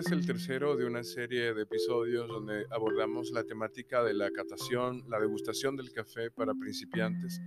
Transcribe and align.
Este 0.00 0.14
es 0.14 0.20
el 0.20 0.26
tercero 0.26 0.76
de 0.76 0.86
una 0.86 1.04
serie 1.04 1.52
de 1.52 1.64
episodios 1.64 2.26
donde 2.26 2.64
abordamos 2.70 3.30
la 3.32 3.44
temática 3.44 4.02
de 4.02 4.14
la 4.14 4.30
catación, 4.30 5.04
la 5.10 5.20
degustación 5.20 5.76
del 5.76 5.92
café 5.92 6.30
para 6.30 6.54
principiantes, 6.54 7.38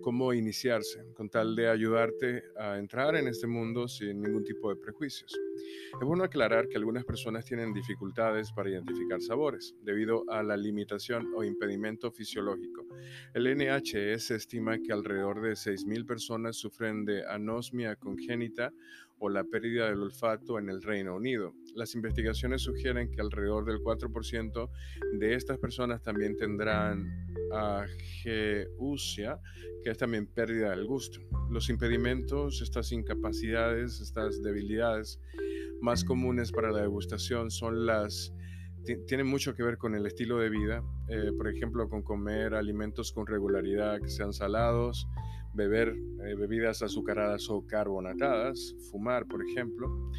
cómo 0.00 0.32
iniciarse, 0.32 1.04
con 1.12 1.28
tal 1.28 1.54
de 1.54 1.68
ayudarte 1.68 2.44
a 2.58 2.78
entrar 2.78 3.14
en 3.14 3.28
este 3.28 3.46
mundo 3.46 3.88
sin 3.88 4.22
ningún 4.22 4.42
tipo 4.42 4.70
de 4.70 4.80
prejuicios. 4.80 5.38
Es 6.00 6.06
bueno 6.06 6.24
aclarar 6.24 6.68
que 6.68 6.76
algunas 6.76 7.04
personas 7.04 7.44
tienen 7.44 7.72
dificultades 7.72 8.52
para 8.52 8.70
identificar 8.70 9.20
sabores 9.20 9.74
debido 9.82 10.24
a 10.30 10.42
la 10.42 10.56
limitación 10.56 11.32
o 11.34 11.44
impedimento 11.44 12.10
fisiológico. 12.10 12.86
El 13.34 13.44
NHS 13.56 14.30
estima 14.32 14.78
que 14.78 14.92
alrededor 14.92 15.40
de 15.40 15.52
6.000 15.52 16.06
personas 16.06 16.56
sufren 16.56 17.04
de 17.04 17.26
anosmia 17.26 17.96
congénita 17.96 18.72
o 19.20 19.28
la 19.28 19.44
pérdida 19.44 19.88
del 19.88 20.02
olfato 20.02 20.58
en 20.58 20.68
el 20.68 20.82
Reino 20.82 21.16
Unido. 21.16 21.54
Las 21.74 21.94
investigaciones 21.94 22.62
sugieren 22.62 23.10
que 23.10 23.20
alrededor 23.20 23.64
del 23.64 23.78
4% 23.78 24.70
de 25.18 25.34
estas 25.34 25.58
personas 25.58 26.02
también 26.02 26.36
tendrán 26.36 27.06
ageusia, 27.52 29.40
que 29.82 29.90
es 29.90 29.98
también 29.98 30.26
pérdida 30.26 30.70
del 30.70 30.86
gusto. 30.86 31.20
Los 31.50 31.68
impedimentos, 31.68 32.62
estas 32.62 32.92
incapacidades, 32.92 34.00
estas 34.00 34.42
debilidades 34.42 35.20
más 35.80 36.04
comunes 36.04 36.52
para 36.52 36.70
la 36.70 36.82
degustación 36.82 37.50
son 37.50 37.86
las 37.86 38.32
tienen 39.06 39.26
mucho 39.26 39.54
que 39.54 39.62
ver 39.62 39.76
con 39.76 39.94
el 39.94 40.06
estilo 40.06 40.38
de 40.38 40.48
vida, 40.48 40.82
eh, 41.08 41.32
por 41.36 41.48
ejemplo, 41.48 41.88
con 41.88 42.02
comer 42.02 42.54
alimentos 42.54 43.12
con 43.12 43.26
regularidad 43.26 44.00
que 44.00 44.08
sean 44.08 44.32
salados, 44.32 45.08
beber 45.52 45.88
eh, 45.88 46.34
bebidas 46.34 46.82
azucaradas 46.82 47.48
o 47.50 47.66
carbonatadas, 47.66 48.74
fumar, 48.90 49.26
por 49.26 49.42
ejemplo. 49.42 50.10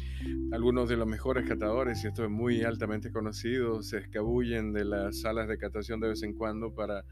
Algunos 0.52 0.88
de 0.88 0.96
los 0.96 1.06
mejores 1.06 1.48
catadores, 1.48 2.04
y 2.04 2.08
esto 2.08 2.24
es 2.24 2.30
muy 2.30 2.62
altamente 2.62 3.10
conocido, 3.10 3.82
se 3.82 3.98
escabullen 3.98 4.72
de 4.72 4.84
las 4.84 5.20
salas 5.20 5.48
de 5.48 5.58
catación 5.58 6.00
de 6.00 6.08
vez 6.08 6.22
en 6.22 6.34
cuando 6.34 6.74
para 6.74 7.04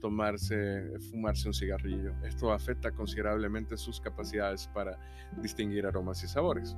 tomarse, 0.00 0.98
fumarse 1.10 1.48
un 1.48 1.54
cigarrillo. 1.54 2.12
Esto 2.24 2.52
afecta 2.52 2.90
considerablemente 2.90 3.76
sus 3.76 4.00
capacidades 4.00 4.68
para 4.68 4.98
distinguir 5.40 5.86
aromas 5.86 6.22
y 6.24 6.28
sabores. 6.28 6.76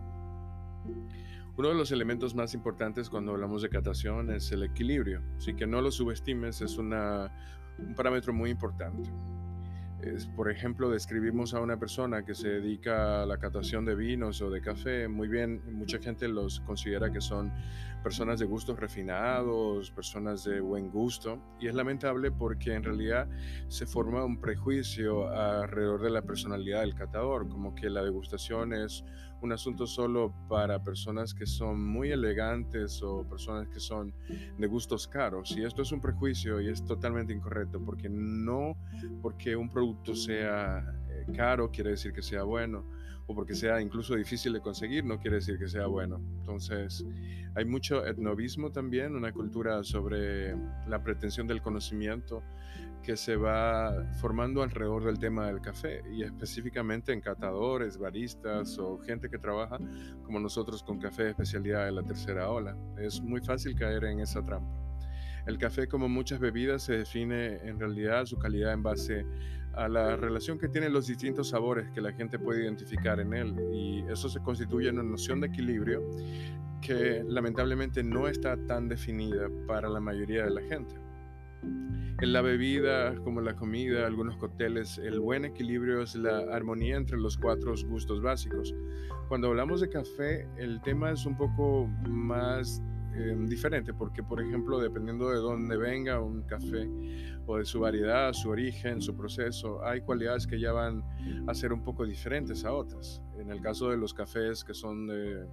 Uno 1.57 1.69
de 1.69 1.75
los 1.75 1.91
elementos 1.91 2.35
más 2.35 2.53
importantes 2.53 3.09
cuando 3.09 3.33
hablamos 3.33 3.63
de 3.63 3.71
catación 3.71 4.31
es 4.31 4.53
el 4.53 4.63
equilibrio, 4.63 5.23
así 5.39 5.55
que 5.55 5.67
no 5.67 5.81
lo 5.81 5.91
subestimes, 5.91 6.61
es 6.61 6.77
un 6.77 6.91
parámetro 7.97 8.35
muy 8.35 8.51
importante. 8.51 9.11
Por 10.37 10.51
ejemplo, 10.51 10.91
describimos 10.91 11.55
a 11.55 11.61
una 11.61 11.79
persona 11.79 12.23
que 12.25 12.35
se 12.35 12.49
dedica 12.49 13.23
a 13.23 13.27
la 13.27 13.39
catación 13.39 13.87
de 13.87 13.95
vinos 13.95 14.43
o 14.43 14.51
de 14.51 14.61
café, 14.61 15.09
muy 15.09 15.27
bien, 15.27 15.63
mucha 15.73 15.99
gente 15.99 16.29
los 16.29 16.61
considera 16.61 17.11
que 17.11 17.23
son 17.23 17.51
personas 18.05 18.39
de 18.39 18.45
gustos 18.45 18.79
refinados, 18.79 19.91
personas 19.91 20.45
de 20.45 20.61
buen 20.61 20.91
gusto, 20.91 21.41
y 21.59 21.67
es 21.67 21.75
lamentable 21.75 22.31
porque 22.31 22.75
en 22.75 22.85
realidad 22.85 23.27
se 23.69 23.87
forma 23.87 24.25
un 24.25 24.39
prejuicio 24.39 25.29
alrededor 25.29 26.03
de 26.03 26.11
la 26.11 26.23
personalidad 26.23 26.83
del 26.83 26.95
catador, 26.95 27.49
como 27.49 27.75
que 27.75 27.89
la 27.89 28.05
degustación 28.05 28.75
es 28.75 29.03
un 29.43 29.53
asunto 29.53 29.87
solo 29.87 30.35
para 30.49 30.83
personas 30.83 31.35
que 31.35 31.47
son 31.47 31.83
muy 31.85 32.11
elegantes 32.11 33.03
o 33.03 33.23
personas 33.29 33.69
que 33.69 33.81
son 33.81 34.15
de 34.59 34.67
gustos 34.67 35.07
caros, 35.07 35.57
y 35.57 35.65
esto 35.65 35.83
es 35.83 35.93
un 35.93 36.01
prejuicio 36.01 36.61
y 36.61 36.69
es 36.69 36.85
totalmente 36.85 37.33
incorrecto, 37.33 37.81
porque 37.85 38.09
no 38.09 38.77
porque 39.23 39.57
un 39.57 39.69
producto 39.69 40.15
sea 40.15 40.85
eh, 41.11 41.27
caro 41.37 41.71
quiere 41.71 41.91
decir 41.91 42.13
que 42.13 42.23
sea 42.23 42.43
bueno, 42.43 42.85
o 43.27 43.35
porque 43.35 43.55
sea 43.55 43.81
incluso 43.81 44.15
difícil 44.15 44.53
de 44.53 44.61
conseguir 44.61 45.05
no 45.05 45.19
quiere 45.19 45.37
decir 45.37 45.59
que 45.59 45.69
sea 45.69 45.87
bueno. 45.87 46.21
Entonces, 46.39 47.05
hay 47.55 47.65
mucho 47.65 48.07
etnovismo 48.07 48.71
también, 48.71 49.15
una 49.17 49.33
cultura 49.33 49.83
sobre 49.83 50.55
la 50.87 51.03
pretensión 51.03 51.47
del 51.47 51.63
conocimiento 51.63 52.43
que 53.07 53.17
se 53.17 53.37
va 53.37 54.05
formando 54.21 54.65
alrededor 54.65 55.05
del 55.05 55.17
tema 55.21 55.47
del 55.47 55.61
café 55.61 56.03
y 56.11 56.25
específicamente 56.25 57.13
en 57.13 57.21
catadores, 57.21 57.99
baristas 57.99 58.77
o 58.81 58.99
gente 58.99 59.31
que 59.31 59.39
trabaja 59.39 59.79
como 60.25 60.41
nosotros 60.41 60.83
con 60.83 60.99
café 60.99 61.23
de 61.23 61.31
especialidad 61.31 61.85
de 61.85 61.93
la 61.93 62.03
tercera 62.03 62.51
ola. 62.51 62.77
Es 62.99 63.21
muy 63.21 63.41
fácil 63.41 63.77
caer 63.77 64.03
en 64.07 64.19
esa 64.19 64.45
trampa. 64.45 64.75
El 65.47 65.57
café, 65.57 65.87
como 65.87 66.09
muchas 66.09 66.41
bebidas, 66.41 66.83
se 66.83 66.95
define 66.95 67.59
en 67.59 67.79
realidad 67.79 68.27
su 68.27 68.39
calidad 68.39 68.73
en 68.73 68.83
base 68.83 69.25
a 69.75 69.87
la 69.87 70.17
relación 70.17 70.59
que 70.59 70.67
tienen 70.67 70.93
los 70.93 71.07
distintos 71.07 71.51
sabores 71.51 71.89
que 71.91 72.01
la 72.01 72.13
gente 72.13 72.41
puede 72.41 72.65
identificar 72.65 73.21
en 73.21 73.33
él. 73.35 73.55
Y 73.73 74.05
eso 74.11 74.29
se 74.29 74.41
constituye 74.41 74.89
en 74.89 74.99
una 74.99 75.11
noción 75.11 75.41
de 75.41 75.47
equilibrio 75.47 76.03
que 76.81 77.23
lamentablemente 77.25 78.03
no 78.03 78.27
está 78.27 78.57
tan 78.67 78.89
definida 78.89 79.49
para 79.69 79.89
la 79.89 80.01
mayoría 80.01 80.43
de 80.43 80.51
la 80.51 80.63
gente. 80.63 81.06
En 82.21 82.33
la 82.33 82.41
bebida, 82.41 83.15
como 83.25 83.41
la 83.41 83.55
comida, 83.57 84.07
algunos 84.07 84.37
cócteles, 84.37 84.99
el 84.99 85.21
buen 85.21 85.45
equilibrio 85.45 86.03
es 86.03 86.15
la 86.15 86.39
armonía 86.55 86.97
entre 86.97 87.19
los 87.19 87.37
cuatro 87.37 87.75
gustos 87.89 88.23
básicos. 88.23 88.75
Cuando 89.29 89.49
hablamos 89.49 89.81
de 89.81 89.91
café, 89.91 90.49
el 90.57 90.81
tema 90.81 91.11
es 91.11 91.27
un 91.27 91.37
poco 91.37 91.87
más 92.09 92.81
Em, 93.19 93.47
diferente, 93.47 93.95
porque 93.95 94.23
por 94.23 94.43
ejemplo, 94.43 94.79
dependiendo 94.79 95.31
de 95.31 95.37
dónde 95.37 95.79
venga 95.79 96.21
un 96.21 96.43
café 96.43 96.87
o 97.47 97.57
de 97.57 97.65
su 97.65 97.81
variedad, 97.81 98.33
su 98.35 98.51
origen, 98.51 99.01
su 99.01 99.17
proceso, 99.17 99.83
hay 99.83 100.03
cualidades 100.03 100.47
que 100.47 100.61
ya 100.61 100.73
van 100.73 101.03
a 101.47 101.55
ser 101.55 101.73
un 101.73 101.83
poco 101.83 102.05
diferentes 102.05 102.65
a 102.67 102.73
otras. 102.73 103.23
En 103.39 103.51
el 103.51 103.61
caso 103.61 103.91
de 103.91 103.97
los 103.97 104.15
cafés 104.15 104.65
que 104.65 104.75
son 104.75 105.07
de 105.07 105.47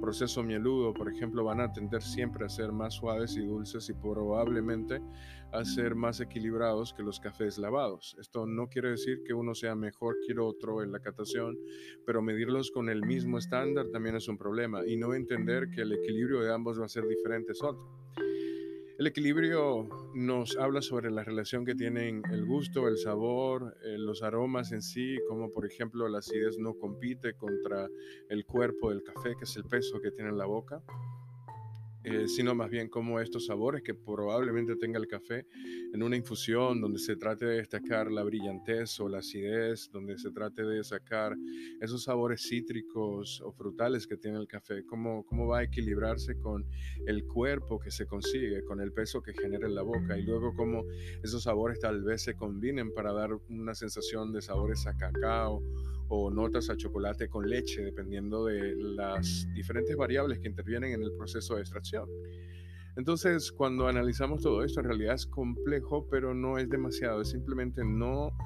proceso 0.00 0.42
mieludo, 0.42 0.94
por 0.94 1.10
ejemplo, 1.10 1.42
van 1.44 1.60
a 1.60 1.72
tender 1.72 2.02
siempre 2.02 2.44
a 2.44 2.48
ser 2.48 2.70
más 2.70 2.94
suaves 2.94 3.36
y 3.36 3.44
dulces 3.44 3.88
y 3.88 3.94
probablemente 3.94 5.00
a 5.52 5.64
ser 5.64 5.94
más 5.94 6.20
equilibrados 6.20 6.92
que 6.92 7.02
los 7.02 7.18
cafés 7.18 7.58
lavados. 7.58 8.16
Esto 8.20 8.46
no 8.46 8.68
quiere 8.68 8.90
decir 8.90 9.22
que 9.24 9.34
uno 9.34 9.54
sea 9.54 9.74
mejor 9.74 10.16
que 10.26 10.38
otro 10.38 10.82
en 10.82 10.92
la 10.92 11.00
catación, 11.00 11.58
pero 12.04 12.22
medirlos 12.22 12.70
con 12.70 12.88
el 12.88 13.04
mismo 13.04 13.38
estándar 13.38 13.86
también 13.92 14.16
es 14.16 14.28
un 14.28 14.38
problema 14.38 14.86
y 14.86 14.96
no 14.96 15.14
entender 15.14 15.70
que 15.70 15.82
el 15.82 15.92
equilibrio 15.92 16.40
de 16.40 16.52
ambos 16.52 16.80
va 16.80 16.84
a 16.84 16.88
ser 16.88 17.06
diferente 17.08 17.52
es 17.52 17.62
otro. 17.62 18.06
El 18.98 19.06
equilibrio 19.08 19.86
nos 20.14 20.56
habla 20.56 20.80
sobre 20.80 21.10
la 21.10 21.22
relación 21.22 21.66
que 21.66 21.74
tienen 21.74 22.22
el 22.32 22.46
gusto, 22.46 22.88
el 22.88 22.96
sabor, 22.96 23.76
eh, 23.84 23.98
los 23.98 24.22
aromas 24.22 24.72
en 24.72 24.80
sí, 24.80 25.18
como 25.28 25.50
por 25.50 25.66
ejemplo 25.66 26.08
la 26.08 26.20
acidez 26.20 26.56
no 26.58 26.72
compite 26.78 27.34
contra 27.34 27.90
el 28.30 28.46
cuerpo 28.46 28.88
del 28.88 29.02
café, 29.02 29.34
que 29.36 29.44
es 29.44 29.54
el 29.56 29.64
peso 29.64 30.00
que 30.00 30.12
tiene 30.12 30.30
en 30.30 30.38
la 30.38 30.46
boca. 30.46 30.82
Eh, 32.08 32.28
sino 32.28 32.54
más 32.54 32.70
bien 32.70 32.88
como 32.88 33.18
estos 33.18 33.46
sabores 33.46 33.82
que 33.82 33.92
probablemente 33.92 34.76
tenga 34.76 34.96
el 34.96 35.08
café 35.08 35.44
en 35.92 36.04
una 36.04 36.14
infusión 36.14 36.80
donde 36.80 37.00
se 37.00 37.16
trate 37.16 37.46
de 37.46 37.56
destacar 37.56 38.12
la 38.12 38.22
brillantez 38.22 39.00
o 39.00 39.08
la 39.08 39.18
acidez, 39.18 39.90
donde 39.90 40.16
se 40.16 40.30
trate 40.30 40.62
de 40.62 40.84
sacar 40.84 41.34
esos 41.80 42.04
sabores 42.04 42.46
cítricos 42.48 43.40
o 43.40 43.50
frutales 43.50 44.06
que 44.06 44.16
tiene 44.16 44.38
el 44.38 44.46
café, 44.46 44.86
cómo, 44.86 45.26
cómo 45.26 45.48
va 45.48 45.58
a 45.58 45.62
equilibrarse 45.64 46.38
con 46.38 46.64
el 47.08 47.26
cuerpo 47.26 47.80
que 47.80 47.90
se 47.90 48.06
consigue, 48.06 48.62
con 48.62 48.80
el 48.80 48.92
peso 48.92 49.20
que 49.20 49.32
genera 49.32 49.66
en 49.66 49.74
la 49.74 49.82
boca 49.82 50.16
y 50.16 50.22
luego 50.22 50.54
cómo 50.54 50.84
esos 51.24 51.42
sabores 51.42 51.80
tal 51.80 52.04
vez 52.04 52.22
se 52.22 52.34
combinen 52.34 52.94
para 52.94 53.12
dar 53.12 53.30
una 53.48 53.74
sensación 53.74 54.32
de 54.32 54.42
sabores 54.42 54.86
a 54.86 54.96
cacao 54.96 55.60
o 56.08 56.30
notas 56.30 56.70
a 56.70 56.76
chocolate 56.76 57.28
con 57.28 57.48
leche, 57.48 57.82
dependiendo 57.82 58.44
de 58.44 58.76
las 58.76 59.46
diferentes 59.54 59.96
variables 59.96 60.38
que 60.38 60.48
intervienen 60.48 60.92
en 60.92 61.02
el 61.02 61.12
proceso 61.12 61.56
de 61.56 61.62
extracción. 61.62 61.95
Entonces, 62.96 63.52
cuando 63.52 63.88
analizamos 63.88 64.42
todo 64.42 64.64
esto, 64.64 64.80
en 64.80 64.86
realidad 64.86 65.14
es 65.14 65.26
complejo, 65.26 66.08
pero 66.10 66.34
no 66.34 66.58
es 66.58 66.68
demasiado, 66.68 67.20
es 67.20 67.30
simplemente 67.30 67.84
no 67.84 68.36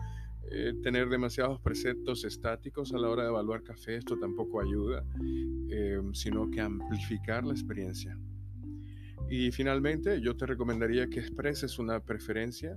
eh, 0.50 0.75
tener 0.83 1.09
demasiados 1.09 1.60
preceptos 1.60 2.24
estáticos 2.24 2.92
a 2.92 2.98
la 2.98 3.09
hora 3.09 3.22
de 3.22 3.28
evaluar 3.28 3.63
café, 3.63 3.97
esto 3.97 4.19
tampoco 4.19 4.60
ayuda, 4.60 5.04
eh, 5.71 6.01
sino 6.13 6.51
que 6.51 6.60
amplificar 6.60 7.45
la 7.45 7.53
experiencia. 7.53 8.19
Y 9.28 9.53
finalmente, 9.53 10.21
yo 10.21 10.36
te 10.36 10.47
recomendaría 10.47 11.09
que 11.09 11.21
expreses 11.21 11.78
una 11.78 12.01
preferencia 12.01 12.77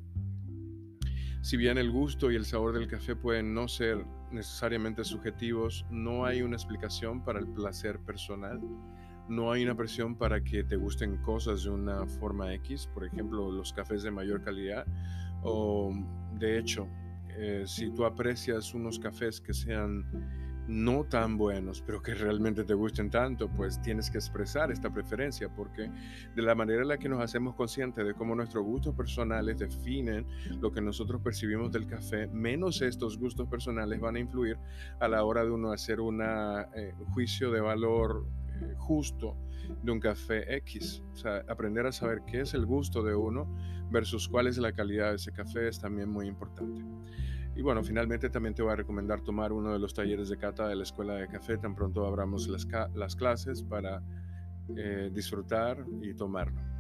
si 1.44 1.58
bien 1.58 1.78
el 1.78 1.92
gusto 1.92 2.32
y 2.32 2.38
el 2.38 2.46
sabor 2.46 2.72
del 2.72 2.88
café 2.88 3.18
pueden 3.18 3.54
no 3.54 3.68
ser 3.68 4.06
necesariamente 4.32 5.04
subjetivos, 5.04 5.86
no 5.92 6.24
hay 6.24 6.42
una 6.42 6.56
explicación 6.56 7.22
para 7.22 7.38
el 7.38 7.50
placer 7.50 8.00
personal. 8.00 8.62
No 9.30 9.52
hay 9.52 9.64
una 9.64 9.76
presión 9.76 10.16
para 10.16 10.44
que 10.44 10.64
te 10.64 10.76
gusten 10.76 11.18
cosas 11.18 11.64
de 11.64 11.70
una 11.70 12.06
forma 12.06 12.54
X, 12.56 12.90
por 12.94 13.06
ejemplo, 13.06 13.52
los 13.52 13.72
cafés 13.74 14.04
de 14.04 14.12
mayor 14.12 14.44
calidad. 14.44 14.86
O, 15.44 15.94
de 16.38 16.58
hecho, 16.58 16.88
eh, 17.30 17.64
si 17.66 17.90
tú 17.92 18.06
aprecias 18.06 18.74
unos 18.74 19.00
cafés 19.00 19.42
que 19.42 19.54
sean 19.54 20.06
no 20.68 21.04
tan 21.04 21.38
buenos, 21.38 21.82
pero 21.82 22.02
que 22.02 22.14
realmente 22.14 22.64
te 22.64 22.74
gusten 22.74 23.10
tanto, 23.10 23.50
pues 23.50 23.82
tienes 23.82 24.10
que 24.10 24.18
expresar 24.18 24.72
esta 24.72 24.90
preferencia, 24.90 25.50
porque 25.50 25.90
de 26.36 26.42
la 26.42 26.56
manera 26.56 26.84
en 26.84 26.88
la 26.88 26.98
que 26.98 27.10
nos 27.10 27.22
hacemos 27.22 27.56
conscientes 27.56 28.06
de 28.06 28.14
cómo 28.14 28.36
nuestros 28.36 28.64
gustos 28.64 28.96
personales 28.96 29.60
definen 29.60 30.26
lo 30.62 30.72
que 30.72 30.82
nosotros 30.82 31.22
percibimos 31.22 31.72
del 31.72 31.86
café, 31.86 32.28
menos 32.28 32.82
estos 32.82 33.18
gustos 33.18 33.48
personales 33.48 34.00
van 34.00 34.16
a 34.16 34.20
influir 34.20 34.58
a 35.00 35.08
la 35.08 35.24
hora 35.24 35.44
de 35.44 35.52
uno 35.52 35.72
hacer 35.72 36.00
eh, 36.00 36.94
un 36.98 37.06
juicio 37.14 37.52
de 37.52 37.60
valor 37.60 38.26
justo 38.78 39.38
de 39.82 39.92
un 39.92 40.00
café 40.00 40.56
X. 40.58 41.02
O 41.14 41.16
sea, 41.16 41.44
aprender 41.48 41.86
a 41.86 41.92
saber 41.92 42.22
qué 42.26 42.42
es 42.42 42.54
el 42.54 42.66
gusto 42.66 43.04
de 43.04 43.16
uno 43.16 43.48
versus 43.92 44.28
cuál 44.28 44.48
es 44.48 44.58
la 44.58 44.74
calidad 44.74 45.10
de 45.10 45.16
ese 45.16 45.32
café 45.32 45.68
es 45.68 45.80
también 45.80 46.10
muy 46.10 46.28
importante. 46.28 46.84
Y 47.56 47.62
bueno, 47.62 47.84
finalmente 47.84 48.30
también 48.30 48.56
te 48.56 48.64
voy 48.64 48.72
a 48.72 48.76
recomendar 48.76 49.22
tomar 49.22 49.52
uno 49.52 49.72
de 49.74 49.80
los 49.80 49.94
talleres 49.94 50.30
de 50.30 50.38
cata 50.38 50.68
de 50.68 50.76
la 50.76 50.84
escuela 50.84 51.14
de 51.14 51.28
café 51.28 51.58
tan 51.58 51.76
pronto 51.76 52.06
abramos 52.06 52.48
las, 52.48 52.68
las 52.96 53.16
clases 53.16 53.62
para 53.62 54.02
eh, 54.76 55.12
disfrutar 55.14 55.86
y 56.02 56.14
tomarlo. 56.14 56.73